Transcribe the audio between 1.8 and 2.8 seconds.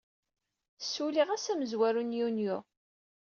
n Yunyu.